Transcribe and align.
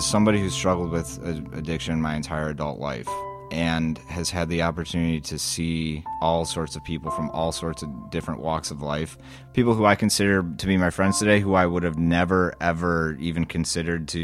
as 0.00 0.06
somebody 0.06 0.40
who's 0.40 0.54
struggled 0.54 0.90
with 0.90 1.18
addiction 1.52 2.00
my 2.00 2.14
entire 2.14 2.48
adult 2.48 2.78
life 2.78 3.06
and 3.50 3.98
has 4.08 4.30
had 4.30 4.48
the 4.48 4.62
opportunity 4.62 5.20
to 5.20 5.38
see 5.38 6.02
all 6.22 6.46
sorts 6.46 6.74
of 6.74 6.82
people 6.84 7.10
from 7.10 7.28
all 7.30 7.52
sorts 7.52 7.82
of 7.82 8.10
different 8.10 8.40
walks 8.40 8.70
of 8.70 8.80
life. 8.80 9.18
People 9.52 9.74
who 9.74 9.84
I 9.84 9.96
consider 9.96 10.42
to 10.56 10.66
be 10.66 10.78
my 10.78 10.88
friends 10.88 11.18
today, 11.18 11.38
who 11.38 11.52
I 11.52 11.66
would 11.66 11.82
have 11.82 11.98
never, 11.98 12.54
ever 12.62 13.14
even 13.20 13.44
considered 13.44 14.08
to, 14.08 14.18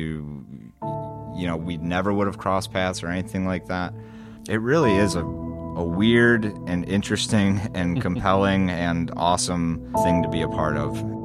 you 1.37 1.47
know, 1.47 1.59
we 1.59 1.77
never 1.77 2.11
would 2.11 2.27
have 2.27 2.39
crossed 2.39 2.73
paths 2.73 3.03
or 3.03 3.09
anything 3.09 3.45
like 3.45 3.67
that. 3.67 3.93
It 4.49 4.63
really 4.63 4.97
is 4.97 5.15
a, 5.15 5.21
a 5.21 5.85
weird 5.85 6.47
and 6.67 6.89
interesting 6.89 7.61
and 7.75 8.01
compelling 8.07 8.71
and 8.71 9.11
awesome 9.15 9.93
thing 10.05 10.23
to 10.23 10.29
be 10.31 10.41
a 10.41 10.49
part 10.49 10.79
of. 10.79 11.16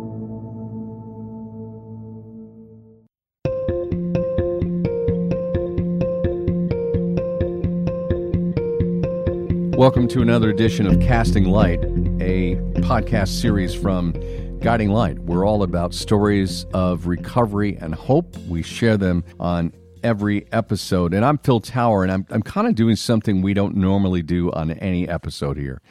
Welcome 9.82 10.08
to 10.10 10.22
another 10.22 10.52
edition 10.52 10.86
of 10.86 11.00
Casting 11.00 11.46
Light, 11.46 11.84
a 12.22 12.56
podcast 12.82 13.30
series 13.30 13.74
from 13.74 14.14
Guiding 14.60 14.92
Light. 14.92 15.18
We're 15.18 15.44
all 15.44 15.64
about 15.64 15.96
stories 15.96 16.68
of 16.72 17.08
recovery 17.08 17.80
and 17.82 17.96
hope. 17.96 18.38
We 18.48 18.62
share 18.62 18.96
them 18.96 19.24
on 19.40 19.74
every 20.04 20.46
episode. 20.52 21.16
And 21.16 21.26
I'm 21.26 21.40
Phil 21.40 21.62
Tower, 21.62 22.04
and 22.04 22.12
I'm, 22.12 22.28
I'm 22.30 22.44
kind 22.44 22.68
of 22.68 22.76
doing 22.76 22.96
something 22.96 23.42
we 23.42 23.56
don't 23.56 23.76
normally 23.76 24.22
do 24.22 24.52
on 24.52 24.70
any 24.70 25.10
episode 25.10 25.58
here. 25.58 25.82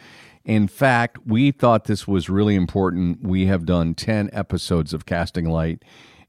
In 0.45 0.69
fact, 0.69 1.27
we 1.27 1.51
thought 1.51 1.87
this 1.87 2.07
was 2.07 2.31
really 2.31 2.55
important. 2.55 3.25
We 3.25 3.47
have 3.47 3.67
done 3.67 3.97
10 3.97 4.31
episodes 4.33 4.95
of 4.95 5.05
Casting 5.05 5.49
Light, 5.49 5.85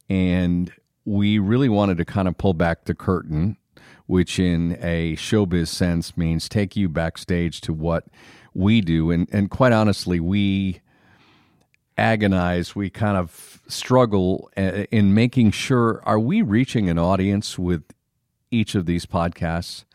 and 0.09 0.73
we 1.05 1.37
really 1.37 1.69
wanted 1.69 1.99
to 1.99 2.05
kind 2.05 2.27
of 2.27 2.39
pull 2.39 2.55
back 2.55 2.85
the 2.85 2.95
curtain 2.95 3.57
which 4.05 4.39
in 4.39 4.77
a 4.81 5.15
showbiz 5.15 5.67
sense 5.67 6.17
means 6.17 6.49
take 6.49 6.75
you 6.75 6.89
backstage 6.89 7.61
to 7.61 7.73
what 7.73 8.05
we 8.53 8.81
do. 8.81 9.11
And, 9.11 9.27
and 9.31 9.49
quite 9.49 9.71
honestly, 9.71 10.19
we 10.19 10.81
agonize, 11.97 12.75
we 12.75 12.89
kind 12.89 13.17
of 13.17 13.61
struggle 13.67 14.49
uh, 14.57 14.85
in 14.91 15.13
making 15.13 15.51
sure 15.51 16.01
are 16.05 16.19
we 16.19 16.41
reaching 16.41 16.89
an 16.89 16.97
audience 16.97 17.57
with 17.57 17.83
each 18.49 18.75
of 18.75 18.85
these 18.85 19.05
podcasts? 19.05 19.85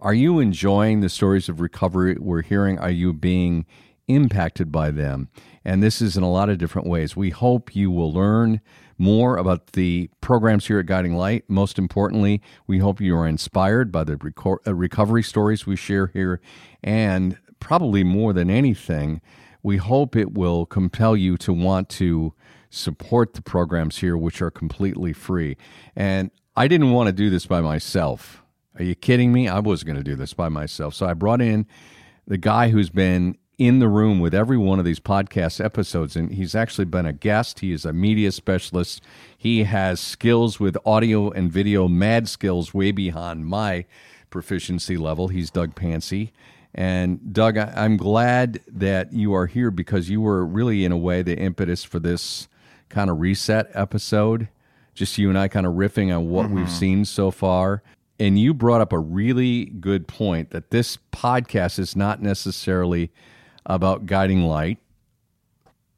Are 0.00 0.14
you 0.14 0.38
enjoying 0.38 1.00
the 1.00 1.08
stories 1.08 1.48
of 1.48 1.60
recovery 1.60 2.16
we're 2.18 2.42
hearing? 2.42 2.78
Are 2.78 2.90
you 2.90 3.12
being 3.12 3.66
impacted 4.08 4.70
by 4.70 4.90
them? 4.90 5.28
And 5.64 5.82
this 5.82 6.00
is 6.00 6.16
in 6.16 6.22
a 6.22 6.30
lot 6.30 6.48
of 6.48 6.58
different 6.58 6.88
ways. 6.88 7.16
We 7.16 7.30
hope 7.30 7.74
you 7.74 7.90
will 7.90 8.12
learn 8.12 8.60
more 8.98 9.36
about 9.36 9.72
the 9.72 10.10
programs 10.20 10.66
here 10.66 10.78
at 10.78 10.86
Guiding 10.86 11.16
Light. 11.16 11.44
Most 11.48 11.78
importantly, 11.78 12.40
we 12.66 12.78
hope 12.78 13.00
you 13.00 13.16
are 13.16 13.26
inspired 13.26 13.92
by 13.92 14.04
the 14.04 14.16
reco- 14.16 14.66
uh, 14.66 14.74
recovery 14.74 15.22
stories 15.22 15.66
we 15.66 15.76
share 15.76 16.06
here. 16.08 16.40
And 16.82 17.38
probably 17.60 18.04
more 18.04 18.32
than 18.32 18.50
anything, 18.50 19.20
we 19.62 19.76
hope 19.76 20.16
it 20.16 20.32
will 20.32 20.66
compel 20.66 21.16
you 21.16 21.36
to 21.38 21.52
want 21.52 21.88
to 21.90 22.32
support 22.70 23.34
the 23.34 23.42
programs 23.42 23.98
here, 23.98 24.16
which 24.16 24.40
are 24.40 24.50
completely 24.50 25.12
free. 25.12 25.56
And 25.94 26.30
I 26.56 26.68
didn't 26.68 26.92
want 26.92 27.08
to 27.08 27.12
do 27.12 27.30
this 27.30 27.46
by 27.46 27.60
myself. 27.60 28.42
Are 28.78 28.84
you 28.84 28.94
kidding 28.94 29.32
me? 29.32 29.48
I 29.48 29.58
was 29.58 29.84
going 29.84 29.96
to 29.96 30.02
do 30.02 30.16
this 30.16 30.34
by 30.34 30.48
myself. 30.48 30.94
So 30.94 31.06
I 31.06 31.14
brought 31.14 31.40
in 31.40 31.66
the 32.26 32.38
guy 32.38 32.68
who's 32.68 32.90
been 32.90 33.36
in 33.58 33.78
the 33.78 33.88
room 33.88 34.20
with 34.20 34.34
every 34.34 34.58
one 34.58 34.78
of 34.78 34.84
these 34.84 35.00
podcast 35.00 35.64
episodes. 35.64 36.14
And 36.14 36.32
he's 36.32 36.54
actually 36.54 36.84
been 36.84 37.06
a 37.06 37.12
guest. 37.12 37.60
He 37.60 37.72
is 37.72 37.84
a 37.84 37.92
media 37.92 38.32
specialist. 38.32 39.02
He 39.36 39.64
has 39.64 39.98
skills 39.98 40.60
with 40.60 40.76
audio 40.84 41.30
and 41.30 41.50
video, 41.50 41.88
mad 41.88 42.28
skills 42.28 42.74
way 42.74 42.92
beyond 42.92 43.46
my 43.46 43.86
proficiency 44.28 44.96
level. 44.96 45.28
He's 45.28 45.50
Doug 45.50 45.74
Pancy. 45.74 46.32
And 46.74 47.32
Doug, 47.32 47.56
I'm 47.56 47.96
glad 47.96 48.60
that 48.68 49.14
you 49.14 49.34
are 49.34 49.46
here 49.46 49.70
because 49.70 50.10
you 50.10 50.20
were 50.20 50.44
really, 50.44 50.84
in 50.84 50.92
a 50.92 50.96
way, 50.98 51.22
the 51.22 51.38
impetus 51.38 51.82
for 51.82 51.98
this 51.98 52.48
kind 52.90 53.08
of 53.08 53.18
reset 53.18 53.70
episode. 53.72 54.48
Just 54.94 55.16
you 55.16 55.30
and 55.30 55.38
I 55.38 55.48
kind 55.48 55.66
of 55.66 55.72
riffing 55.74 56.14
on 56.14 56.28
what 56.28 56.46
mm-hmm. 56.46 56.56
we've 56.56 56.70
seen 56.70 57.06
so 57.06 57.30
far. 57.30 57.82
And 58.18 58.38
you 58.38 58.52
brought 58.52 58.82
up 58.82 58.92
a 58.92 58.98
really 58.98 59.66
good 59.66 60.06
point 60.06 60.50
that 60.50 60.70
this 60.70 60.98
podcast 61.12 61.78
is 61.78 61.96
not 61.96 62.20
necessarily 62.20 63.10
about 63.66 64.06
guiding 64.06 64.44
light, 64.44 64.78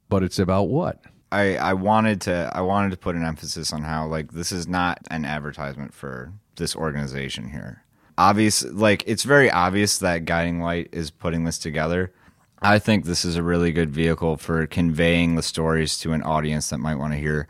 but 0.08 0.22
it's 0.22 0.38
about 0.38 0.64
what? 0.64 1.00
I, 1.30 1.56
I 1.56 1.74
wanted 1.74 2.22
to 2.22 2.50
I 2.54 2.62
wanted 2.62 2.90
to 2.92 2.96
put 2.96 3.14
an 3.14 3.24
emphasis 3.24 3.72
on 3.72 3.82
how 3.82 4.06
like 4.06 4.32
this 4.32 4.50
is 4.50 4.66
not 4.66 4.98
an 5.10 5.24
advertisement 5.24 5.92
for 5.92 6.32
this 6.56 6.74
organization 6.74 7.50
here. 7.50 7.84
Obvious 8.16 8.64
like 8.64 9.04
it's 9.06 9.24
very 9.24 9.50
obvious 9.50 9.98
that 9.98 10.24
Guiding 10.24 10.60
Light 10.60 10.88
is 10.90 11.10
putting 11.10 11.44
this 11.44 11.58
together. 11.58 12.12
I 12.60 12.78
think 12.78 13.04
this 13.04 13.24
is 13.24 13.36
a 13.36 13.42
really 13.42 13.70
good 13.72 13.90
vehicle 13.90 14.36
for 14.36 14.66
conveying 14.66 15.36
the 15.36 15.42
stories 15.42 15.98
to 15.98 16.12
an 16.12 16.22
audience 16.22 16.70
that 16.70 16.78
might 16.78 16.96
want 16.96 17.12
to 17.12 17.18
hear 17.18 17.46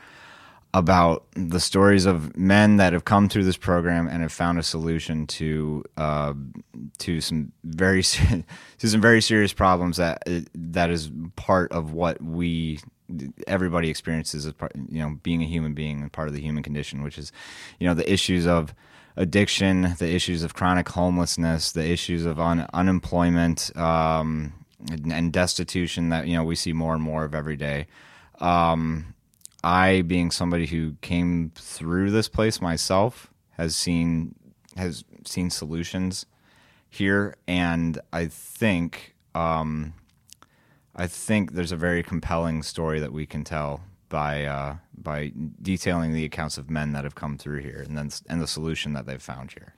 about 0.75 1.27
the 1.35 1.61
stories 1.61 2.05
of 2.05 2.37
men 2.37 2.77
that 2.77 2.93
have 2.93 3.05
come 3.05 3.29
through 3.29 3.45
this 3.45 3.57
program 3.57 4.07
and 4.07 4.23
have 4.23 4.33
found 4.33 4.59
a 4.59 4.63
solution 4.63 5.27
to 5.27 5.83
uh, 5.97 6.35
to 6.99 7.21
some 7.21 7.53
very 7.65 8.03
to 8.03 8.45
some 8.89 9.01
very 9.01 9.23
serious 9.23 9.53
problems 9.53 9.97
that 9.97 10.23
that 10.55 10.91
is 10.91 11.11
part 11.37 11.73
of 11.73 11.93
what 11.93 12.23
we 12.23 12.79
everybody 13.47 13.89
experiences 13.89 14.45
as 14.45 14.53
part, 14.53 14.73
you 14.91 15.01
know 15.01 15.19
being 15.23 15.43
a 15.43 15.47
human 15.47 15.73
being 15.73 16.03
and 16.03 16.13
part 16.13 16.29
of 16.29 16.35
the 16.35 16.43
human 16.43 16.63
condition 16.63 17.03
which 17.03 17.17
is 17.17 17.33
you 17.79 17.87
know 17.87 17.95
the 17.95 18.13
issues 18.13 18.47
of 18.47 18.75
addiction 19.17 19.95
the 19.99 20.15
issues 20.15 20.43
of 20.43 20.53
chronic 20.53 20.91
homelessness 20.91 21.73
the 21.73 21.85
issues 21.85 22.27
of 22.27 22.39
un- 22.39 22.69
unemployment 22.75 23.75
um, 23.77 24.53
and, 24.91 25.13
and, 25.13 25.33
destitution 25.33 26.11
that 26.11 26.27
you 26.27 26.35
know 26.35 26.45
we 26.45 26.55
see 26.55 26.73
more 26.73 26.95
and 26.95 27.03
more 27.03 27.25
of 27.25 27.35
every 27.35 27.57
day. 27.57 27.87
Um, 28.41 29.15
I, 29.65 30.03
being 30.03 30.31
somebody 30.31 30.67
who 30.67 30.95
came 31.01 31.53
through 31.55 32.11
this 32.11 32.29
place 32.29 32.61
myself, 32.61 33.33
has 33.53 33.75
seen 33.75 34.35
has 34.77 35.05
seen 35.25 35.51
solutions 35.51 36.27
here, 36.89 37.35
and 37.47 38.01
I 38.13 38.27
think 38.27 39.15
um, 39.35 39.95
I 40.95 41.07
think 41.07 41.53
there's 41.53 41.73
a 41.73 41.77
very 41.77 42.03
compelling 42.03 42.63
story 42.63 43.01
that 43.01 43.13
we 43.13 43.27
can 43.27 43.45
tell 43.45 43.83
by 44.09 44.45
uh, 44.45 44.77
by 44.97 45.33
detailing 45.61 46.13
the 46.13 46.25
accounts 46.25 46.59
of 46.59 46.71
men 46.71 46.93
that 46.93 47.05
have 47.05 47.15
come 47.15 47.37
through 47.37 47.61
here, 47.61 47.85
and 47.87 47.97
then 47.97 48.11
and 48.29 48.41
the 48.41 48.47
solution 48.47 48.93
that 48.93 49.07
they've 49.07 49.23
found 49.23 49.53
here. 49.53 49.75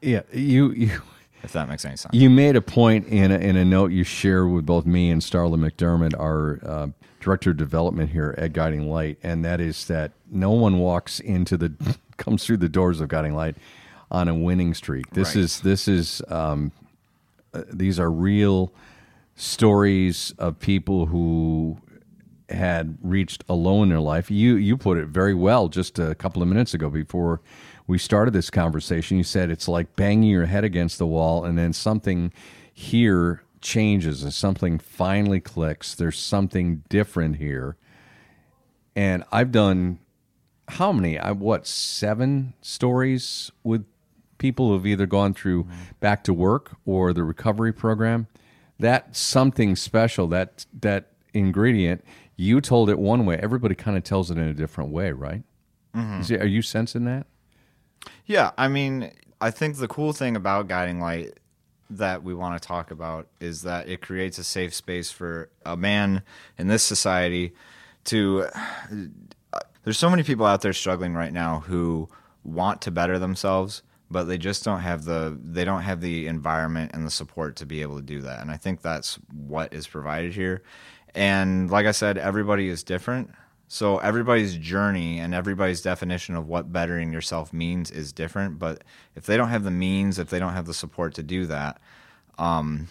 Yeah, 0.00 0.22
you 0.32 0.70
you 0.72 1.02
if 1.42 1.52
that 1.52 1.68
makes 1.68 1.84
any 1.84 1.96
sense. 1.96 2.14
You 2.14 2.30
made 2.30 2.56
a 2.56 2.60
point 2.60 3.06
in 3.06 3.30
a, 3.30 3.38
in 3.38 3.56
a 3.56 3.64
note 3.64 3.92
you 3.92 4.04
share 4.04 4.46
with 4.46 4.66
both 4.66 4.86
me 4.86 5.10
and 5.10 5.22
Starla 5.22 5.56
McDermott, 5.56 6.18
our 6.18 6.58
uh, 6.64 6.88
director 7.20 7.50
of 7.50 7.56
development 7.56 8.10
here 8.10 8.34
at 8.38 8.52
Guiding 8.52 8.90
Light, 8.90 9.18
and 9.22 9.44
that 9.44 9.60
is 9.60 9.86
that 9.86 10.12
no 10.30 10.50
one 10.50 10.78
walks 10.78 11.20
into 11.20 11.56
the 11.56 11.72
comes 12.16 12.44
through 12.44 12.56
the 12.56 12.68
doors 12.68 13.00
of 13.00 13.08
Guiding 13.08 13.34
Light 13.34 13.56
on 14.10 14.28
a 14.28 14.34
winning 14.34 14.74
streak. 14.74 15.10
This 15.10 15.34
right. 15.34 15.44
is 15.44 15.60
this 15.60 15.88
is 15.88 16.22
um, 16.28 16.72
uh, 17.54 17.62
these 17.72 17.98
are 18.00 18.10
real 18.10 18.72
stories 19.36 20.34
of 20.38 20.58
people 20.58 21.06
who 21.06 21.78
had 22.48 22.96
reached 23.02 23.44
a 23.48 23.54
low 23.54 23.82
in 23.82 23.88
their 23.88 24.00
life. 24.00 24.30
You 24.30 24.56
you 24.56 24.76
put 24.76 24.98
it 24.98 25.06
very 25.06 25.34
well 25.34 25.68
just 25.68 25.98
a 25.98 26.14
couple 26.14 26.42
of 26.42 26.48
minutes 26.48 26.74
ago 26.74 26.88
before 26.90 27.40
we 27.88 27.98
started 27.98 28.34
this 28.34 28.50
conversation, 28.50 29.16
you 29.16 29.24
said 29.24 29.50
it's 29.50 29.66
like 29.66 29.96
banging 29.96 30.30
your 30.30 30.46
head 30.46 30.62
against 30.62 30.98
the 30.98 31.06
wall 31.06 31.44
and 31.44 31.58
then 31.58 31.72
something 31.72 32.32
here 32.72 33.42
changes 33.62 34.22
and 34.22 34.32
something 34.32 34.78
finally 34.78 35.40
clicks. 35.40 35.94
There's 35.94 36.18
something 36.18 36.84
different 36.90 37.36
here. 37.36 37.76
And 38.94 39.24
I've 39.32 39.50
done 39.50 39.98
how 40.68 40.92
many? 40.92 41.18
I 41.18 41.32
what 41.32 41.66
seven 41.66 42.52
stories 42.60 43.50
with 43.64 43.86
people 44.36 44.68
who've 44.68 44.86
either 44.86 45.06
gone 45.06 45.32
through 45.32 45.64
mm-hmm. 45.64 45.74
back 45.98 46.22
to 46.24 46.34
work 46.34 46.76
or 46.84 47.14
the 47.14 47.24
recovery 47.24 47.72
program. 47.72 48.26
That 48.78 49.16
something 49.16 49.76
special, 49.76 50.26
that 50.28 50.66
that 50.78 51.12
ingredient, 51.32 52.04
you 52.36 52.60
told 52.60 52.90
it 52.90 52.98
one 52.98 53.24
way. 53.24 53.38
Everybody 53.42 53.74
kind 53.74 53.96
of 53.96 54.04
tells 54.04 54.30
it 54.30 54.36
in 54.36 54.44
a 54.44 54.54
different 54.54 54.90
way, 54.90 55.10
right? 55.12 55.42
Mm-hmm. 55.96 56.34
It, 56.34 56.42
are 56.42 56.46
you 56.46 56.60
sensing 56.60 57.04
that? 57.06 57.26
Yeah, 58.26 58.50
I 58.58 58.68
mean, 58.68 59.12
I 59.40 59.50
think 59.50 59.76
the 59.76 59.88
cool 59.88 60.12
thing 60.12 60.36
about 60.36 60.68
Guiding 60.68 61.00
Light 61.00 61.38
that 61.90 62.22
we 62.22 62.34
want 62.34 62.60
to 62.60 62.66
talk 62.66 62.90
about 62.90 63.28
is 63.40 63.62
that 63.62 63.88
it 63.88 64.02
creates 64.02 64.38
a 64.38 64.44
safe 64.44 64.74
space 64.74 65.10
for 65.10 65.48
a 65.64 65.76
man 65.76 66.22
in 66.58 66.68
this 66.68 66.82
society 66.82 67.52
to. 68.04 68.46
There's 69.84 69.98
so 69.98 70.10
many 70.10 70.22
people 70.22 70.44
out 70.44 70.60
there 70.60 70.74
struggling 70.74 71.14
right 71.14 71.32
now 71.32 71.60
who 71.60 72.10
want 72.44 72.82
to 72.82 72.90
better 72.90 73.18
themselves, 73.18 73.82
but 74.10 74.24
they 74.24 74.36
just 74.36 74.64
don't 74.64 74.80
have 74.80 75.04
the 75.04 75.38
they 75.42 75.64
don't 75.64 75.82
have 75.82 76.00
the 76.00 76.26
environment 76.26 76.90
and 76.92 77.06
the 77.06 77.10
support 77.10 77.56
to 77.56 77.66
be 77.66 77.80
able 77.82 77.96
to 77.96 78.02
do 78.02 78.20
that. 78.22 78.40
And 78.40 78.50
I 78.50 78.56
think 78.56 78.82
that's 78.82 79.14
what 79.32 79.72
is 79.72 79.86
provided 79.86 80.34
here. 80.34 80.62
And 81.14 81.70
like 81.70 81.86
I 81.86 81.92
said, 81.92 82.18
everybody 82.18 82.68
is 82.68 82.82
different. 82.82 83.30
So 83.68 83.98
everybody's 83.98 84.56
journey 84.56 85.18
and 85.18 85.34
everybody's 85.34 85.82
definition 85.82 86.34
of 86.34 86.48
what 86.48 86.72
bettering 86.72 87.12
yourself 87.12 87.52
means 87.52 87.90
is 87.90 88.12
different. 88.12 88.58
But 88.58 88.82
if 89.14 89.26
they 89.26 89.36
don't 89.36 89.50
have 89.50 89.62
the 89.62 89.70
means, 89.70 90.18
if 90.18 90.30
they 90.30 90.38
don't 90.38 90.54
have 90.54 90.64
the 90.64 90.74
support 90.74 91.14
to 91.14 91.22
do 91.22 91.44
that, 91.46 91.78
um, 92.38 92.88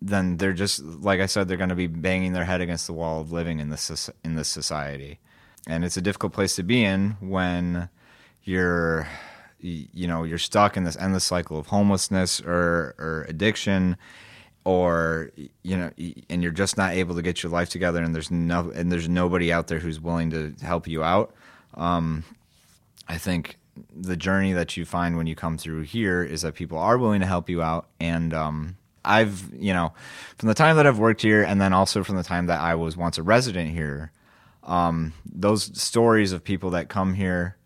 then 0.00 0.36
they're 0.36 0.52
just 0.52 0.82
like 0.82 1.20
I 1.20 1.26
said, 1.26 1.48
they're 1.48 1.56
going 1.56 1.70
to 1.70 1.74
be 1.74 1.88
banging 1.88 2.32
their 2.34 2.44
head 2.44 2.60
against 2.60 2.86
the 2.86 2.92
wall 2.92 3.20
of 3.20 3.32
living 3.32 3.58
in 3.58 3.68
this 3.70 4.10
in 4.24 4.36
this 4.36 4.48
society, 4.48 5.18
and 5.66 5.84
it's 5.84 5.96
a 5.96 6.02
difficult 6.02 6.32
place 6.32 6.54
to 6.56 6.62
be 6.62 6.84
in 6.84 7.16
when 7.20 7.88
you're 8.44 9.08
you 9.58 10.06
know 10.06 10.22
you're 10.22 10.38
stuck 10.38 10.76
in 10.76 10.84
this 10.84 10.96
endless 10.98 11.24
cycle 11.24 11.58
of 11.58 11.68
homelessness 11.68 12.40
or 12.42 12.94
or 12.98 13.26
addiction 13.28 13.96
or 14.66 15.30
you 15.62 15.76
know 15.76 15.92
and 16.28 16.42
you're 16.42 16.50
just 16.50 16.76
not 16.76 16.92
able 16.92 17.14
to 17.14 17.22
get 17.22 17.40
your 17.40 17.52
life 17.52 17.70
together 17.70 18.02
and 18.02 18.12
there's 18.12 18.32
no 18.32 18.68
and 18.74 18.90
there's 18.90 19.08
nobody 19.08 19.52
out 19.52 19.68
there 19.68 19.78
who's 19.78 20.00
willing 20.00 20.28
to 20.28 20.52
help 20.60 20.88
you 20.88 21.04
out 21.04 21.32
um, 21.74 22.24
i 23.06 23.16
think 23.16 23.58
the 23.94 24.16
journey 24.16 24.52
that 24.52 24.76
you 24.76 24.84
find 24.84 25.16
when 25.16 25.28
you 25.28 25.36
come 25.36 25.56
through 25.56 25.82
here 25.82 26.24
is 26.24 26.42
that 26.42 26.54
people 26.54 26.78
are 26.78 26.98
willing 26.98 27.20
to 27.20 27.26
help 27.26 27.48
you 27.48 27.62
out. 27.62 27.86
And 28.00 28.34
um, 28.34 28.76
i've 29.04 29.48
you 29.54 29.72
know 29.72 29.92
from 30.36 30.48
the 30.48 30.54
time 30.54 30.74
that 30.76 30.84
i've 30.84 30.98
worked 30.98 31.22
here 31.22 31.44
and 31.44 31.60
then 31.60 31.72
also 31.72 32.02
from 32.02 32.16
the 32.16 32.24
time 32.24 32.46
that 32.46 32.60
i 32.60 32.74
was 32.74 32.96
once 32.96 33.16
a 33.18 33.22
resident 33.22 33.70
here 33.70 34.10
um, 34.64 35.12
those 35.24 35.80
stories 35.80 36.32
of 36.32 36.42
people 36.42 36.70
that 36.70 36.88
come 36.88 37.14
here 37.14 37.56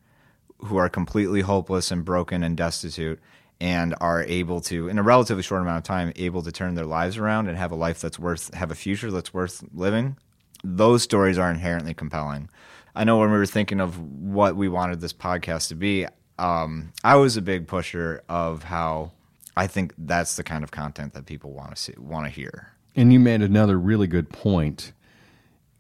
who 0.59 0.77
are 0.77 0.91
completely 0.91 1.41
hopeless 1.41 1.91
and 1.91 2.05
broken 2.05 2.43
and 2.43 2.59
destitute 2.59 3.19
and 3.61 3.95
are 4.01 4.23
able 4.25 4.61
to 4.61 4.89
in 4.89 4.99
a 4.99 5.03
relatively 5.03 5.43
short 5.43 5.61
amount 5.61 5.79
of 5.79 5.85
time 5.85 6.13
able 6.17 6.43
to 6.43 6.53
turn 6.53 6.75
their 6.75 6.87
lives 6.87 7.17
around 7.17 7.49
and 7.49 7.59
have 7.59 7.73
a 7.73 7.77
life 7.77 8.01
that's 8.01 8.19
worth 8.19 8.53
have 8.55 8.71
a 8.71 8.75
future 8.75 9.11
that's 9.11 9.35
worth 9.35 9.63
living 9.75 10.17
those 10.63 11.03
stories 11.03 11.39
are 11.39 11.51
inherently 11.51 11.95
compelling. 11.95 12.51
I 12.95 13.05
know 13.05 13.19
when 13.19 13.31
we 13.31 13.39
were 13.39 13.47
thinking 13.47 13.81
of 13.81 13.99
what 13.99 14.57
we 14.57 14.69
wanted 14.69 15.01
this 15.01 15.13
podcast 15.13 15.69
to 15.69 15.75
be 15.75 16.07
um, 16.39 16.93
i 17.05 17.15
was 17.17 17.37
a 17.37 17.43
big 17.43 17.69
pusher 17.69 18.23
of 18.29 18.65
how 18.65 19.13
i 19.57 19.67
think 19.67 19.93
that's 19.99 20.37
the 20.37 20.43
kind 20.43 20.65
of 20.65 20.71
content 20.71 21.13
that 21.13 21.27
people 21.27 21.53
want 21.53 21.71
to 21.71 21.77
see 21.77 21.95
want 21.99 22.27
to 22.27 22.31
hear. 22.31 22.73
And 22.97 23.13
you 23.13 23.21
made 23.21 23.43
another 23.43 23.79
really 23.79 24.07
good 24.07 24.31
point 24.31 24.93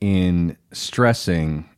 in 0.01 0.57
stressing 0.73 1.69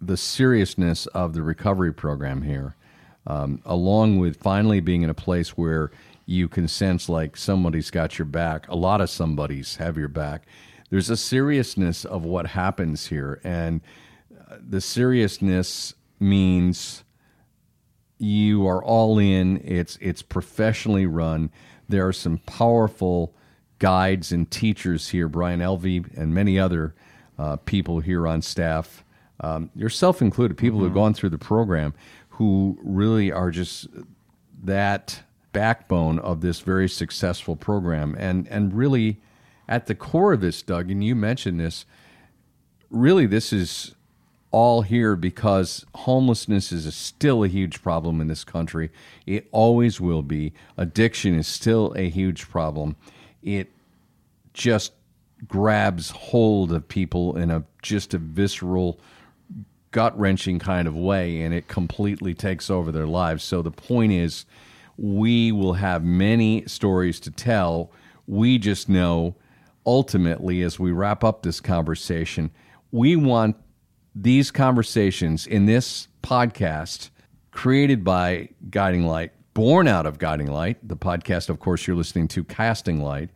the 0.00 0.16
seriousness 0.16 1.06
of 1.06 1.32
the 1.32 1.42
recovery 1.42 1.92
program 1.92 2.42
here 2.42 2.74
um, 3.26 3.60
along 3.64 4.18
with 4.18 4.36
finally 4.36 4.80
being 4.80 5.02
in 5.02 5.10
a 5.10 5.14
place 5.14 5.50
where 5.50 5.90
you 6.26 6.48
can 6.48 6.68
sense 6.68 7.08
like 7.08 7.36
somebody's 7.36 7.90
got 7.90 8.18
your 8.18 8.26
back. 8.26 8.68
A 8.68 8.76
lot 8.76 9.00
of 9.00 9.10
somebody's 9.10 9.76
have 9.76 9.96
your 9.96 10.08
back. 10.08 10.46
There's 10.90 11.10
a 11.10 11.16
seriousness 11.16 12.04
of 12.04 12.24
what 12.24 12.48
happens 12.48 13.06
here, 13.06 13.40
and 13.42 13.80
uh, 14.50 14.56
the 14.68 14.80
seriousness 14.80 15.94
means 16.20 17.04
you 18.18 18.66
are 18.66 18.82
all 18.82 19.18
in. 19.18 19.60
It's 19.64 19.98
it's 20.00 20.22
professionally 20.22 21.06
run. 21.06 21.50
There 21.88 22.06
are 22.06 22.12
some 22.12 22.38
powerful 22.38 23.34
guides 23.78 24.32
and 24.32 24.50
teachers 24.50 25.08
here, 25.08 25.28
Brian 25.28 25.60
Elvey 25.60 26.16
and 26.16 26.34
many 26.34 26.58
other 26.58 26.94
uh, 27.38 27.56
people 27.56 28.00
here 28.00 28.26
on 28.26 28.42
staff, 28.42 29.04
um, 29.40 29.70
yourself 29.74 30.22
included, 30.22 30.56
people 30.56 30.78
mm-hmm. 30.78 30.80
who 30.80 30.84
have 30.86 30.94
gone 30.94 31.14
through 31.14 31.30
the 31.30 31.38
program 31.38 31.94
who 32.36 32.78
really 32.82 33.32
are 33.32 33.50
just 33.50 33.88
that 34.62 35.22
backbone 35.52 36.18
of 36.18 36.42
this 36.42 36.60
very 36.60 36.88
successful 36.88 37.56
program. 37.56 38.14
And, 38.18 38.46
and 38.48 38.74
really, 38.74 39.20
at 39.66 39.86
the 39.86 39.94
core 39.94 40.34
of 40.34 40.42
this, 40.42 40.60
Doug, 40.60 40.90
and 40.90 41.02
you 41.02 41.14
mentioned 41.14 41.58
this, 41.58 41.86
really, 42.90 43.24
this 43.24 43.54
is 43.54 43.94
all 44.50 44.82
here 44.82 45.16
because 45.16 45.86
homelessness 45.94 46.72
is 46.72 46.84
a, 46.84 46.92
still 46.92 47.42
a 47.42 47.48
huge 47.48 47.82
problem 47.82 48.20
in 48.20 48.28
this 48.28 48.44
country. 48.44 48.90
It 49.24 49.48
always 49.50 49.98
will 49.98 50.22
be. 50.22 50.52
Addiction 50.76 51.38
is 51.38 51.46
still 51.46 51.94
a 51.96 52.10
huge 52.10 52.50
problem. 52.50 52.96
It 53.42 53.72
just 54.52 54.92
grabs 55.48 56.10
hold 56.10 56.70
of 56.70 56.86
people 56.86 57.36
in 57.36 57.50
a 57.50 57.64
just 57.80 58.12
a 58.12 58.18
visceral 58.18 59.00
gut 59.96 60.18
wrenching 60.18 60.58
kind 60.58 60.86
of 60.86 60.94
way, 60.94 61.40
and 61.40 61.54
it 61.54 61.68
completely 61.68 62.34
takes 62.34 62.68
over 62.68 62.92
their 62.92 63.06
lives. 63.06 63.42
So 63.42 63.62
the 63.62 63.70
point 63.70 64.12
is, 64.12 64.44
we 64.98 65.50
will 65.52 65.72
have 65.72 66.04
many 66.04 66.66
stories 66.66 67.18
to 67.20 67.30
tell. 67.30 67.90
We 68.26 68.58
just 68.58 68.90
know 68.90 69.36
ultimately, 69.86 70.60
as 70.60 70.78
we 70.78 70.92
wrap 70.92 71.24
up 71.24 71.42
this 71.42 71.62
conversation, 71.62 72.50
we 72.92 73.16
want 73.16 73.56
these 74.14 74.50
conversations 74.50 75.46
in 75.46 75.64
this 75.64 76.08
podcast 76.22 77.08
created 77.50 78.04
by 78.04 78.50
Guiding 78.68 79.06
Light, 79.06 79.32
born 79.54 79.88
out 79.88 80.04
of 80.04 80.18
Guiding 80.18 80.52
Light, 80.52 80.76
the 80.86 80.94
podcast, 80.94 81.48
of 81.48 81.58
course, 81.58 81.86
you're 81.86 81.96
listening 81.96 82.28
to 82.28 82.44
Casting 82.44 83.00
Light. 83.00 83.30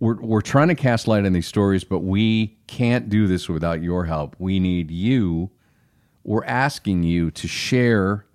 We're, 0.00 0.20
we're 0.20 0.42
trying 0.42 0.68
to 0.68 0.74
cast 0.74 1.08
light 1.08 1.24
on 1.24 1.32
these 1.32 1.46
stories, 1.46 1.82
but 1.82 2.00
we 2.00 2.58
can't 2.66 3.08
do 3.08 3.26
this 3.26 3.48
without 3.48 3.82
your 3.82 4.04
help. 4.04 4.36
We 4.38 4.60
need 4.60 4.90
you 4.90 5.50
we're 6.24 6.44
asking 6.44 7.02
you 7.04 7.30
to 7.30 7.46
share 7.46 8.26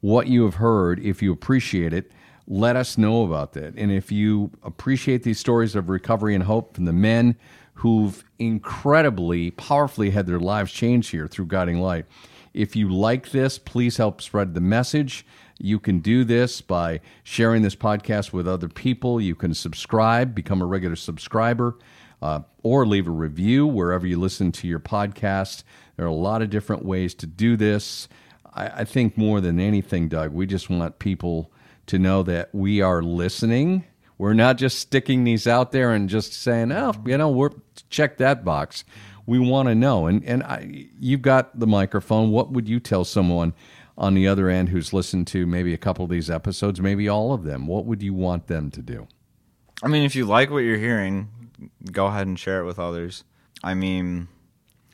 what 0.00 0.28
you 0.28 0.44
have 0.44 0.56
heard. 0.56 1.00
If 1.00 1.22
you 1.22 1.32
appreciate 1.32 1.92
it, 1.92 2.12
let 2.46 2.76
us 2.76 2.96
know 2.96 3.24
about 3.24 3.54
that. 3.54 3.74
And 3.76 3.90
if 3.90 4.12
you 4.12 4.52
appreciate 4.62 5.24
these 5.24 5.40
stories 5.40 5.74
of 5.74 5.88
recovery 5.88 6.34
and 6.34 6.44
hope 6.44 6.74
from 6.74 6.84
the 6.84 6.92
men 6.92 7.36
who've 7.74 8.22
incredibly 8.38 9.50
powerfully 9.50 10.10
had 10.10 10.26
their 10.26 10.38
lives 10.38 10.72
changed 10.72 11.10
here 11.10 11.26
through 11.26 11.46
Guiding 11.46 11.80
Light, 11.80 12.06
if 12.54 12.76
you 12.76 12.88
like 12.88 13.30
this, 13.30 13.58
please 13.58 13.96
help 13.96 14.22
spread 14.22 14.54
the 14.54 14.60
message. 14.60 15.26
You 15.58 15.78
can 15.78 16.00
do 16.00 16.24
this 16.24 16.60
by 16.60 17.00
sharing 17.22 17.62
this 17.62 17.76
podcast 17.76 18.32
with 18.32 18.46
other 18.46 18.68
people. 18.68 19.20
You 19.20 19.34
can 19.34 19.52
subscribe, 19.52 20.34
become 20.34 20.62
a 20.62 20.66
regular 20.66 20.96
subscriber, 20.96 21.76
uh, 22.22 22.40
or 22.62 22.86
leave 22.86 23.06
a 23.06 23.10
review 23.10 23.66
wherever 23.66 24.06
you 24.06 24.18
listen 24.18 24.52
to 24.52 24.68
your 24.68 24.80
podcast. 24.80 25.62
There 25.96 26.06
are 26.06 26.08
a 26.08 26.14
lot 26.14 26.42
of 26.42 26.50
different 26.50 26.84
ways 26.84 27.14
to 27.14 27.26
do 27.26 27.56
this. 27.56 28.08
I, 28.54 28.66
I 28.80 28.84
think 28.84 29.16
more 29.16 29.40
than 29.40 29.60
anything, 29.60 30.08
Doug, 30.08 30.32
we 30.32 30.46
just 30.46 30.70
want 30.70 30.98
people 30.98 31.52
to 31.86 31.98
know 31.98 32.22
that 32.24 32.54
we 32.54 32.80
are 32.80 33.02
listening. 33.02 33.84
We're 34.18 34.34
not 34.34 34.56
just 34.56 34.78
sticking 34.78 35.24
these 35.24 35.46
out 35.46 35.72
there 35.72 35.92
and 35.92 36.08
just 36.08 36.32
saying, 36.32 36.72
"Oh, 36.72 36.94
you 37.04 37.18
know, 37.18 37.28
we're 37.28 37.50
check 37.90 38.16
that 38.18 38.44
box." 38.44 38.84
We 39.26 39.38
want 39.38 39.68
to 39.68 39.74
know, 39.74 40.06
and 40.06 40.24
and 40.24 40.42
I, 40.42 40.88
you've 40.98 41.22
got 41.22 41.58
the 41.58 41.66
microphone. 41.66 42.30
What 42.30 42.52
would 42.52 42.68
you 42.68 42.80
tell 42.80 43.04
someone 43.04 43.52
on 43.98 44.14
the 44.14 44.26
other 44.26 44.48
end 44.48 44.70
who's 44.70 44.92
listened 44.92 45.26
to 45.28 45.46
maybe 45.46 45.74
a 45.74 45.78
couple 45.78 46.04
of 46.04 46.10
these 46.10 46.30
episodes, 46.30 46.80
maybe 46.80 47.08
all 47.08 47.32
of 47.32 47.44
them? 47.44 47.66
What 47.66 47.84
would 47.86 48.02
you 48.02 48.14
want 48.14 48.46
them 48.46 48.70
to 48.70 48.82
do? 48.82 49.06
I 49.82 49.88
mean, 49.88 50.04
if 50.04 50.14
you 50.16 50.24
like 50.24 50.50
what 50.50 50.58
you're 50.58 50.78
hearing, 50.78 51.28
go 51.90 52.06
ahead 52.06 52.26
and 52.26 52.38
share 52.38 52.60
it 52.60 52.64
with 52.64 52.78
others. 52.78 53.24
I 53.62 53.74
mean, 53.74 54.28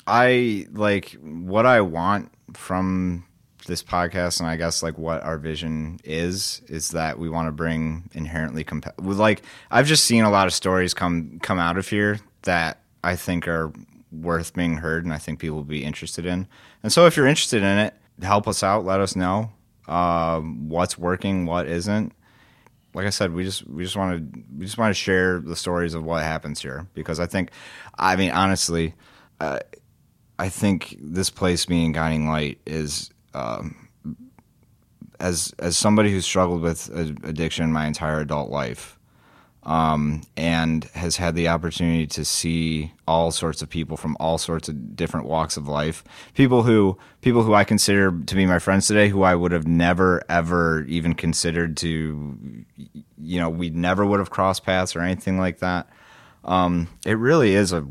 I 0.06 0.66
like 0.72 1.16
what 1.20 1.66
I 1.66 1.80
want 1.80 2.32
from 2.54 3.24
this 3.66 3.82
podcast 3.82 4.40
and 4.40 4.48
I 4.48 4.56
guess 4.56 4.82
like 4.82 4.98
what 4.98 5.22
our 5.22 5.38
vision 5.38 6.00
is 6.02 6.62
is 6.66 6.90
that 6.90 7.18
we 7.18 7.28
want 7.28 7.46
to 7.46 7.52
bring 7.52 8.10
inherently 8.12 8.64
comp- 8.64 8.92
like 8.98 9.42
I've 9.70 9.86
just 9.86 10.04
seen 10.04 10.24
a 10.24 10.30
lot 10.30 10.48
of 10.48 10.52
stories 10.52 10.94
come 10.94 11.38
come 11.42 11.60
out 11.60 11.78
of 11.78 11.88
here 11.88 12.18
that 12.42 12.80
I 13.04 13.14
think 13.14 13.46
are 13.46 13.72
worth 14.10 14.52
being 14.54 14.78
heard 14.78 15.04
and 15.04 15.12
I 15.12 15.18
think 15.18 15.38
people 15.38 15.58
will 15.58 15.64
be 15.64 15.84
interested 15.84 16.26
in. 16.26 16.48
And 16.82 16.92
so 16.92 17.06
if 17.06 17.16
you're 17.16 17.26
interested 17.26 17.62
in 17.62 17.78
it, 17.78 17.94
help 18.20 18.48
us 18.48 18.62
out, 18.62 18.84
let 18.84 19.00
us 19.00 19.14
know 19.14 19.52
uh, 19.88 20.40
what's 20.40 20.98
working, 20.98 21.46
what 21.46 21.66
isn't. 21.66 22.12
Like 22.94 23.06
I 23.06 23.10
said, 23.10 23.32
we 23.32 23.44
just 23.44 23.66
we 23.66 23.84
just 23.84 23.96
want 23.96 24.32
to 24.34 24.40
we 24.56 24.66
just 24.66 24.78
want 24.78 24.90
to 24.90 24.94
share 24.94 25.40
the 25.40 25.56
stories 25.56 25.94
of 25.94 26.04
what 26.04 26.22
happens 26.22 26.60
here 26.60 26.86
because 26.94 27.20
I 27.20 27.26
think 27.26 27.50
I 27.98 28.16
mean 28.16 28.30
honestly 28.30 28.94
uh, 29.40 29.60
I 30.38 30.48
think 30.48 30.96
this 31.00 31.30
place 31.30 31.66
being 31.66 31.92
guiding 31.92 32.28
light 32.28 32.60
is 32.66 33.10
um, 33.34 33.88
as 35.20 35.54
as 35.58 35.76
somebody 35.76 36.10
who's 36.10 36.26
struggled 36.26 36.62
with 36.62 36.90
addiction 37.24 37.72
my 37.72 37.86
entire 37.86 38.20
adult 38.20 38.50
life 38.50 38.98
um, 39.64 40.22
and 40.36 40.84
has 40.94 41.16
had 41.16 41.34
the 41.36 41.48
opportunity 41.48 42.06
to 42.08 42.24
see 42.24 42.92
all 43.06 43.30
sorts 43.30 43.62
of 43.62 43.68
people 43.68 43.96
from 43.96 44.16
all 44.18 44.38
sorts 44.38 44.68
of 44.68 44.96
different 44.96 45.26
walks 45.26 45.56
of 45.56 45.68
life. 45.68 46.02
People 46.34 46.62
who 46.64 46.98
people 47.20 47.42
who 47.42 47.54
I 47.54 47.64
consider 47.64 48.10
to 48.10 48.34
be 48.34 48.46
my 48.46 48.58
friends 48.58 48.88
today 48.88 49.08
who 49.08 49.22
I 49.22 49.34
would 49.34 49.52
have 49.52 49.66
never 49.66 50.22
ever 50.28 50.84
even 50.88 51.14
considered 51.14 51.76
to 51.78 52.64
you 53.18 53.40
know 53.40 53.50
we 53.50 53.70
never 53.70 54.04
would 54.04 54.18
have 54.18 54.30
crossed 54.30 54.64
paths 54.64 54.96
or 54.96 55.00
anything 55.00 55.38
like 55.38 55.58
that. 55.60 55.88
Um, 56.44 56.88
it 57.06 57.18
really 57.18 57.54
is 57.54 57.72
a 57.72 57.86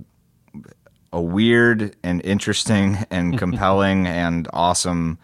a 1.14 1.22
weird 1.22 1.96
and 2.04 2.24
interesting 2.26 2.98
and 3.12 3.38
compelling 3.38 4.08
and 4.08 4.48
awesome 4.52 5.20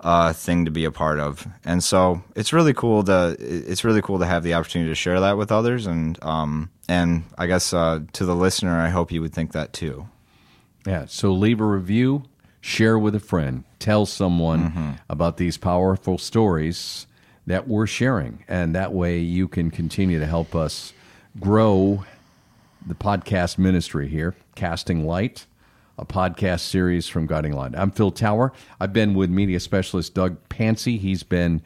uh, 0.00 0.32
thing 0.32 0.64
to 0.64 0.70
be 0.70 0.84
a 0.84 0.90
part 0.90 1.20
of. 1.20 1.46
And 1.64 1.84
so 1.84 2.22
it's 2.34 2.52
really 2.52 2.74
cool 2.74 3.04
to 3.04 3.36
it's 3.38 3.84
really 3.84 4.02
cool 4.02 4.18
to 4.18 4.26
have 4.26 4.42
the 4.42 4.54
opportunity 4.54 4.90
to 4.90 4.94
share 4.94 5.20
that 5.20 5.36
with 5.36 5.52
others. 5.52 5.86
And 5.86 6.22
um, 6.22 6.70
and 6.88 7.24
I 7.38 7.46
guess 7.46 7.72
uh, 7.72 8.00
to 8.14 8.24
the 8.24 8.34
listener, 8.34 8.78
I 8.78 8.88
hope 8.88 9.12
you 9.12 9.20
would 9.20 9.32
think 9.32 9.52
that 9.52 9.72
too. 9.72 10.08
Yeah. 10.86 11.04
So 11.06 11.32
leave 11.32 11.60
a 11.60 11.64
review, 11.64 12.24
share 12.60 12.98
with 12.98 13.14
a 13.14 13.20
friend, 13.20 13.64
tell 13.78 14.06
someone 14.06 14.98
about 15.08 15.36
these 15.36 15.58
powerful 15.58 16.16
stories 16.16 17.06
that 17.46 17.68
we're 17.68 17.86
sharing. 17.86 18.44
And 18.48 18.74
that 18.74 18.92
way 18.92 19.18
you 19.18 19.48
can 19.48 19.70
continue 19.70 20.18
to 20.18 20.26
help 20.26 20.54
us 20.54 20.92
grow 21.38 22.04
the 22.86 22.94
podcast 22.94 23.58
ministry 23.58 24.08
here, 24.08 24.34
Casting 24.54 25.06
Light, 25.06 25.44
a 26.00 26.06
podcast 26.06 26.60
series 26.60 27.06
from 27.06 27.26
Guiding 27.26 27.52
Light. 27.52 27.72
I'm 27.76 27.90
Phil 27.90 28.10
Tower. 28.10 28.52
I've 28.80 28.92
been 28.92 29.12
with 29.12 29.28
media 29.28 29.60
specialist 29.60 30.14
Doug 30.14 30.38
Pancy. 30.48 30.96
He's 30.96 31.22
been 31.22 31.60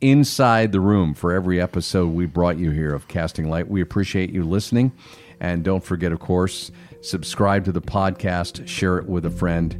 inside 0.00 0.72
the 0.72 0.80
room 0.80 1.14
for 1.14 1.32
every 1.32 1.60
episode 1.60 2.08
we 2.08 2.26
brought 2.26 2.58
you 2.58 2.72
here 2.72 2.92
of 2.92 3.06
Casting 3.06 3.48
Light. 3.48 3.68
We 3.68 3.80
appreciate 3.80 4.30
you 4.30 4.42
listening. 4.42 4.92
And 5.38 5.62
don't 5.62 5.84
forget, 5.84 6.10
of 6.10 6.18
course, 6.18 6.72
subscribe 7.00 7.64
to 7.66 7.72
the 7.72 7.80
podcast, 7.80 8.66
share 8.66 8.98
it 8.98 9.06
with 9.06 9.24
a 9.24 9.30
friend, 9.30 9.74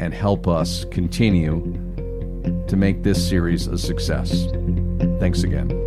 and 0.00 0.14
help 0.14 0.46
us 0.46 0.84
continue 0.92 1.60
to 2.68 2.76
make 2.76 3.02
this 3.02 3.28
series 3.28 3.66
a 3.66 3.76
success. 3.76 4.46
Thanks 5.18 5.42
again. 5.42 5.83